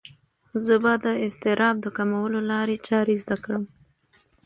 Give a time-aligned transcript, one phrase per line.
[0.65, 3.63] زه به د اضطراب د کمولو لارې چارې زده کړم.